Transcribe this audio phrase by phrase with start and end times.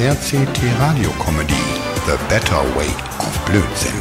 [0.00, 1.52] RCT Radio Comedy
[2.06, 2.88] The Better Way
[3.18, 3.99] of Blödsinn.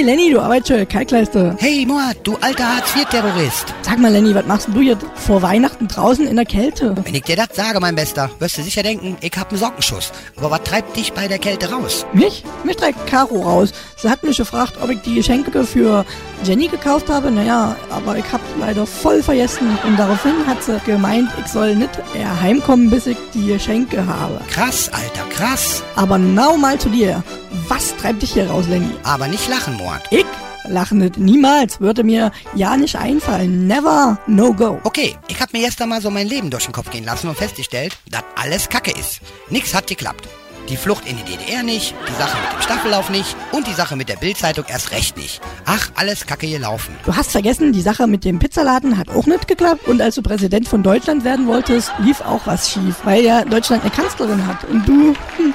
[0.00, 1.54] Hey Lenny, du Arbeitsschule, Kalkleiste.
[1.58, 3.74] Hey Moat, du alter Hartz-IV-Terrorist.
[3.82, 6.94] Sag mal Lenny, was machst du hier vor Weihnachten draußen in der Kälte?
[7.04, 10.10] Wenn ich dir das sage, mein Bester, wirst du sicher denken, ich hab einen Sockenschuss.
[10.38, 12.06] Aber was treibt dich bei der Kälte raus?
[12.14, 12.44] Mich?
[12.64, 13.72] Mich treibt Caro raus.
[13.98, 16.06] Sie hat mich gefragt, ob ich die Geschenke für
[16.44, 17.30] Jenny gekauft habe.
[17.30, 19.76] Naja, aber ich hab leider voll vergessen.
[19.86, 24.40] Und daraufhin hat sie gemeint, ich soll nicht eher heimkommen, bis ich die Geschenke habe.
[24.48, 25.82] Krass, Alter, krass.
[25.94, 27.22] Aber now mal zu dir.
[27.68, 28.90] Was treibt dich hier raus, Lenny?
[29.02, 30.02] Aber nicht lachen, Moat.
[30.10, 30.26] Ich?
[30.68, 31.18] Lachen nicht.
[31.18, 31.80] Niemals.
[31.80, 33.66] Würde mir ja nicht einfallen.
[33.66, 34.18] Never.
[34.26, 34.80] No go.
[34.84, 37.36] Okay, ich hab mir jetzt einmal so mein Leben durch den Kopf gehen lassen und
[37.36, 39.20] festgestellt, dass alles Kacke ist.
[39.48, 40.28] Nix hat geklappt.
[40.68, 43.96] Die Flucht in die DDR nicht, die Sache mit dem Staffellauf nicht und die Sache
[43.96, 45.40] mit der Bildzeitung erst recht nicht.
[45.64, 46.94] Ach, alles Kacke gelaufen.
[47.04, 49.88] Du hast vergessen, die Sache mit dem Pizzaladen hat auch nicht geklappt.
[49.88, 53.82] Und als du Präsident von Deutschland werden wolltest, lief auch was schief, weil ja Deutschland
[53.82, 55.54] eine Kanzlerin hat und du hm,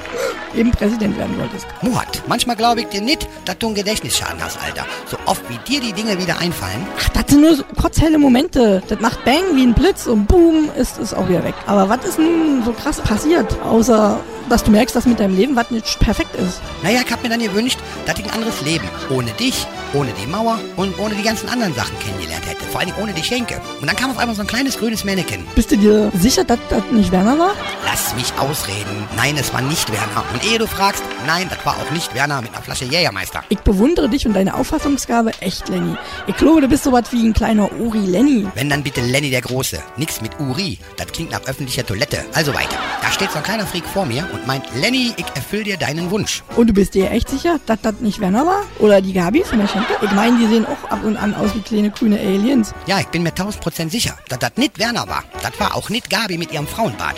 [0.56, 1.66] eben Präsident werden wolltest.
[1.82, 4.86] Moat, manchmal glaube ich dir nicht, dass du einen Gedächtnisschaden hast, Alter.
[5.06, 6.86] So oft wie dir die Dinge wieder einfallen.
[6.98, 8.82] Ach, das sind nur so kurzhelle Momente.
[8.88, 11.54] Das macht Bang wie ein Blitz und boom, ist es auch wieder weg.
[11.66, 15.56] Aber was ist nun so krass passiert, außer dass du merkst, dass mit deinem Leben
[15.56, 16.60] was nicht perfekt ist?
[16.82, 20.26] Naja, ich hab mir dann gewünscht, dass ich ein anderes Leben ohne dich, ohne die
[20.26, 22.64] Mauer und ohne die ganzen anderen Sachen kennengelernt hätte.
[22.70, 23.60] Vor allem ohne die Schenke.
[23.80, 25.46] Und dann kam auf einmal so ein kleines grünes Mannequin.
[25.54, 27.54] Bist du dir sicher, dass das nicht Werner war?
[27.84, 29.08] Lass mich ausreden.
[29.16, 30.24] Nein, es war nicht Werner.
[30.32, 33.44] Und ehe du fragst, nein, das war auch nicht Werner mit einer Flasche Jägermeister.
[33.48, 35.96] Ich bewundere dich und deine Auffassungsgabe echt, Lenny.
[36.26, 38.46] Ich glaube, du bist so was wie ein kleiner Uri Lenny.
[38.54, 39.82] Wenn dann bitte Lenny der Große.
[39.96, 40.78] Nix mit Uri.
[40.96, 42.24] Das klingt nach öffentlicher Toilette.
[42.34, 42.76] Also weiter.
[43.02, 46.10] Da steht so ein kleiner Freak vor mir und meint, Lenny, ich erfüll dir deinen
[46.10, 46.42] Wunsch.
[46.56, 48.62] Und du bist dir echt sicher, dass das nicht Werner war?
[48.78, 49.92] Oder die Gabi von der Schenke?
[50.02, 52.74] Ich meine, die sehen auch ab und an aus wie kleine grüne Aliens.
[52.86, 55.24] Ja, ich bin mir tausend Prozent sicher, dass das nicht Werner war.
[55.42, 57.16] Das war auch nicht Gabi mit ihrem Frauenbart.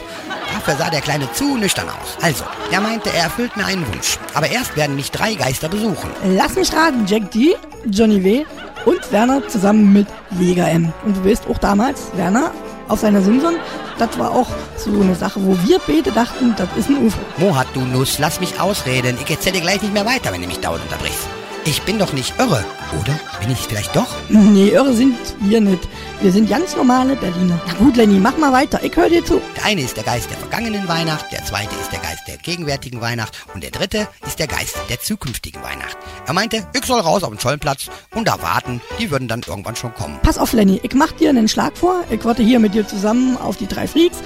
[0.54, 2.22] Dafür sah der Kleine zu nüchtern aus.
[2.22, 4.19] Also, er meinte, er erfüllt mir einen Wunsch.
[4.34, 6.10] Aber erst werden mich drei Geister besuchen.
[6.25, 7.54] Lass mich raten, Jack D,
[7.91, 8.44] Johnny W.
[8.87, 10.06] und Werner zusammen mit
[10.38, 10.92] Jäger M.
[11.04, 12.53] Und du weißt auch damals, Werner
[12.88, 13.56] auf seiner Simson,
[13.99, 17.19] das war auch so eine Sache, wo wir beide dachten, das ist ein UFO.
[17.38, 19.16] Mohat, du Nuss, lass mich ausreden.
[19.22, 21.27] Ich erzähle gleich nicht mehr weiter, wenn du mich dauernd unterbrichst.
[21.68, 22.64] Ich bin doch nicht irre,
[22.98, 23.20] oder?
[23.40, 24.06] Bin ich vielleicht doch?
[24.30, 25.86] Nee, irre sind wir nicht.
[26.22, 27.60] Wir sind ganz normale Berliner.
[27.66, 28.82] Na gut, Lenny, mach mal weiter.
[28.82, 29.42] Ich höre dir zu.
[29.54, 33.02] Der eine ist der Geist der vergangenen Weihnacht, der zweite ist der Geist der gegenwärtigen
[33.02, 35.98] Weihnacht und der dritte ist der Geist der zukünftigen Weihnacht.
[36.26, 39.76] Er meinte, ich soll raus auf den Schollenplatz und da warten, die würden dann irgendwann
[39.76, 40.18] schon kommen.
[40.22, 42.02] Pass auf, Lenny, ich mach dir einen Schlag vor.
[42.10, 44.16] Ich warte hier mit dir zusammen auf die drei Freaks.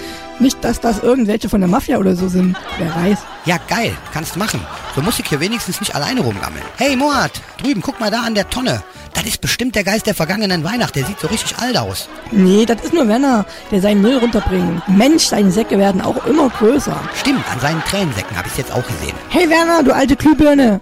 [0.42, 2.56] Nicht, dass das irgendwelche von der Mafia oder so sind.
[2.76, 3.19] Wer weiß.
[3.44, 4.60] Ja, geil, kannst machen.
[4.97, 6.64] So muss ich hier wenigstens nicht alleine rumgammeln.
[6.78, 7.30] Hey, Moat,
[7.62, 8.82] drüben, guck mal da an der Tonne.
[9.14, 10.97] Das ist bestimmt der Geist der vergangenen Weihnacht.
[10.97, 12.08] Der sieht so richtig alt aus.
[12.32, 14.82] Nee, das ist nur Werner, der seinen Müll runterbringt.
[14.88, 16.98] Mensch, seine Säcke werden auch immer größer.
[17.14, 19.14] Stimmt, an seinen Tränensäcken habe ich jetzt auch gesehen.
[19.28, 20.80] Hey Werner, du alte Glühbirne.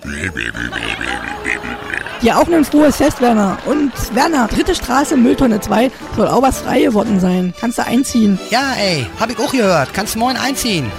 [2.23, 3.57] Dir auch ein frohes Fest, Werner.
[3.65, 7.55] Und Werner, dritte Straße, Mülltonne 2, soll auch was frei geworden sein.
[7.59, 8.39] Kannst du einziehen.
[8.51, 9.95] Ja, ey, hab ich auch gehört.
[9.95, 10.93] Kannst morgen einziehen.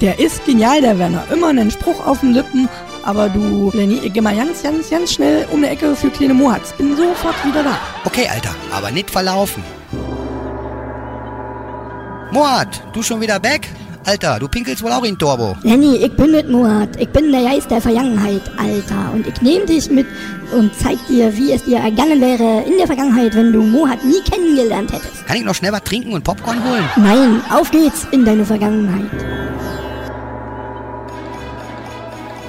[0.00, 1.24] Der ist genial, der Werner.
[1.32, 2.68] Immer einen Spruch auf den Lippen.
[3.04, 6.34] Aber du, Lenny, ich geh mal ganz, ganz, ganz schnell um die Ecke für kleine
[6.34, 6.72] Mohats.
[6.72, 7.78] Bin sofort wieder da.
[8.04, 9.62] Okay, Alter, aber nicht verlaufen.
[12.32, 13.68] Moat, du schon wieder back?
[14.06, 15.56] Alter, du pinkelst wohl auch in Turbo.
[15.64, 16.90] Lenny, ich bin nicht Murat.
[16.96, 19.10] Ich bin der Geist der Vergangenheit, Alter.
[19.12, 20.06] Und ich nehme dich mit
[20.52, 24.20] und zeig dir, wie es dir ergangen wäre in der Vergangenheit, wenn du Mohat nie
[24.20, 25.26] kennengelernt hättest.
[25.26, 26.84] Kann ich noch schnell was trinken und Popcorn holen?
[26.94, 29.10] Nein, auf geht's in deine Vergangenheit.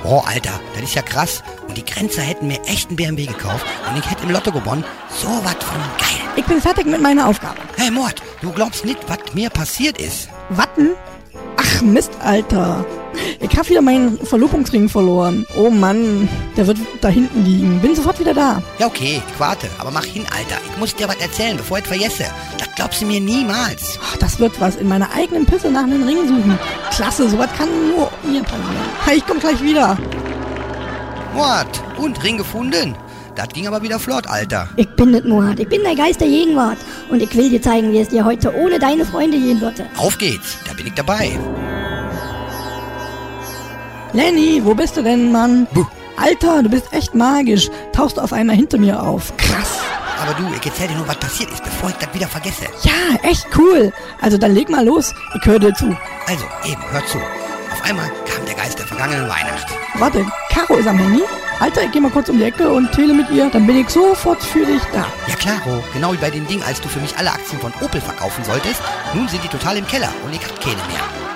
[0.03, 1.41] Oh, Alter, das ist ja krass.
[1.67, 4.85] Und die Grenzer hätten mir echt einen BMW gekauft und ich hätte im Lotto gewonnen.
[5.09, 6.29] So was von geil.
[6.35, 7.57] Ich bin fertig mit meiner Aufgabe.
[7.78, 10.29] Hey, Mord, du glaubst nicht, was mir passiert ist.
[10.50, 10.91] Watten?
[11.67, 12.85] Ach Mist, Alter.
[13.40, 15.46] Ich hab wieder meinen Verlobungsring verloren.
[15.55, 17.79] Oh Mann, der wird da hinten liegen.
[17.79, 18.61] Bin sofort wieder da.
[18.79, 19.67] Ja, okay, ich warte.
[19.79, 20.61] Aber mach hin, Alter.
[20.72, 22.25] Ich muss dir was erzählen, bevor ich es vergesse.
[22.58, 23.99] Das glaubst du mir niemals.
[24.03, 24.75] Ach, das wird was.
[24.75, 26.59] In meiner eigenen Pisse nach einem Ring suchen.
[26.91, 28.90] Klasse, sowas kann nur mir passieren.
[29.05, 29.97] Hey, ich komm gleich wieder.
[31.34, 32.96] Mord, und Ring gefunden?
[33.35, 34.67] Das ging aber wieder flott, Alter.
[34.78, 35.59] Ich bin nicht Murat.
[35.59, 36.79] Ich bin der Geist der Gegenwart.
[37.09, 39.85] Und ich will dir zeigen, wie es dir heute ohne deine Freunde gehen würde.
[39.96, 41.37] Auf geht's, da bin ich dabei.
[44.13, 45.67] Lenny, wo bist du denn, Mann?
[45.73, 45.85] Buh.
[46.17, 47.69] Alter, du bist echt magisch.
[47.93, 49.35] Tauchst auf einmal hinter mir auf.
[49.37, 49.79] Krass.
[50.21, 52.65] Aber du, ich erzähl dir nur, was passiert ist, bevor ich das wieder vergesse.
[52.83, 53.93] Ja, echt cool.
[54.21, 55.13] Also dann leg mal los.
[55.35, 55.95] Ich höre dir zu.
[56.27, 57.17] Also, eben, hör zu.
[57.71, 59.67] Auf einmal kam der Geist der vergangenen Weihnacht.
[59.95, 61.21] Warte, Caro ist am Handy.
[61.59, 63.49] Alter, ich geh mal kurz um die Ecke und tele mit ihr.
[63.49, 65.05] Dann bin ich sofort für dich da.
[65.27, 68.01] Ja klaro, genau wie bei dem Ding, als du für mich alle Aktien von Opel
[68.01, 68.81] verkaufen solltest.
[69.13, 71.27] Nun sind die total im Keller und ich hab keine mehr.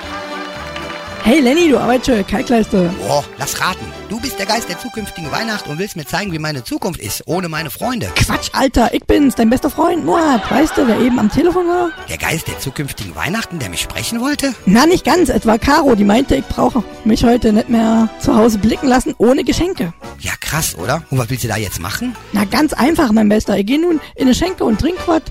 [1.23, 2.89] Hey Lenny, du Arbeitsschule, Kalkleiste.
[3.07, 3.85] Boah, lass raten.
[4.09, 7.23] Du bist der Geist der zukünftigen Weihnacht und willst mir zeigen, wie meine Zukunft ist,
[7.27, 8.07] ohne meine Freunde.
[8.15, 10.50] Quatsch, Alter, ich bin's, dein bester Freund, Murat.
[10.51, 11.91] Weißt du, wer eben am Telefon war?
[12.09, 14.53] Der Geist der zukünftigen Weihnachten, der mich sprechen wollte?
[14.65, 15.29] Na, nicht ganz.
[15.29, 19.13] Es war Caro, die meinte, ich brauche mich heute nicht mehr zu Hause blicken lassen
[19.18, 19.94] ohne Geschenke.
[20.19, 21.03] Ja, krass, oder?
[21.12, 22.15] Und was willst du da jetzt machen?
[22.33, 23.57] Na, ganz einfach, mein Bester.
[23.57, 25.21] Ich gehe nun in eine Schenke und trink was.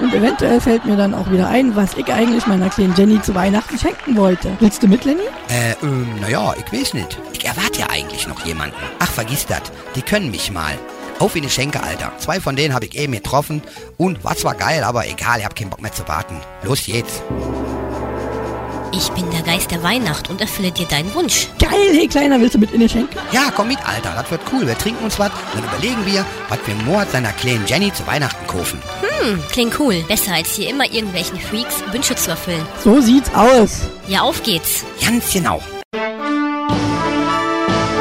[0.00, 3.34] Und eventuell fällt mir dann auch wieder ein, was ich eigentlich meiner kleinen Jenny zu
[3.34, 4.56] Weihnachten schenken wollte.
[4.60, 5.20] Willst du mit, Lenny?
[5.50, 7.18] Äh, ähm, naja, ich weiß nicht.
[7.32, 8.76] Ich erwarte ja eigentlich noch jemanden.
[9.00, 9.62] Ach, vergiss das.
[9.96, 10.78] Die können mich mal.
[11.18, 12.12] Auf in die Schenke, Alter.
[12.18, 13.60] Zwei von denen habe ich eben getroffen.
[13.98, 16.40] Und was war geil, aber egal, ich hab keinen Bock mehr zu warten.
[16.62, 17.22] Los jetzt.
[18.92, 21.48] Ich bin der Geist der Weihnacht und erfülle dir deinen Wunsch.
[21.60, 23.18] Geil, hey Kleiner, willst du mit in die Schenke?
[23.30, 24.12] Ja, komm mit, Alter.
[24.16, 24.66] Das wird cool.
[24.66, 28.06] Wir trinken uns was und dann überlegen wir, was wir Mord seiner kleinen Jenny zu
[28.06, 28.82] Weihnachten kaufen.
[29.00, 30.02] Hm, klingt cool.
[30.08, 32.66] Besser als hier immer irgendwelchen Freaks Wünsche zu erfüllen.
[32.82, 33.82] So sieht's aus.
[34.08, 34.84] Ja, auf geht's.
[35.04, 35.62] Ganz genau.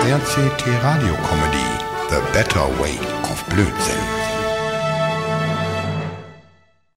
[0.09, 1.69] RCT Radio Comedy
[2.09, 2.97] The Better Way
[3.31, 4.19] of Blödsinn.